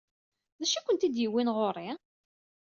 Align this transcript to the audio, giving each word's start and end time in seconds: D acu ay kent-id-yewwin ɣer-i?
D 0.59 0.61
acu 0.63 0.75
ay 0.77 0.81
kent-id-yewwin 0.85 1.53
ɣer-i? 1.57 1.89